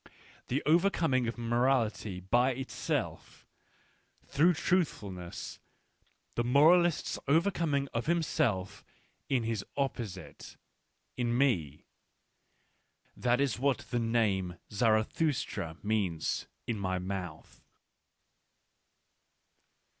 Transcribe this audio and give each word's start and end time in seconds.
The 0.47 0.63
overcoming 0.65 1.27
of 1.27 1.37
morality 1.37 2.19
by 2.19 2.53
itself, 2.53 3.47
through 4.25 4.55
truthfulness, 4.55 5.59
the 6.33 6.43
moralist's 6.43 7.19
overcoming 7.27 7.87
of 7.93 8.07
himself 8.07 8.83
in 9.29 9.43
his 9.43 9.63
opposite— 9.77 10.57
in 11.17 11.37
me— 11.37 11.85
that 13.15 13.39
is 13.39 13.59
what 13.59 13.85
the 13.91 13.99
name 13.99 14.57
Zara 14.73 15.03
thustra 15.03 15.77
means 15.83 16.47
in 16.65 16.79
my 16.79 16.97
mouth. 16.97 17.61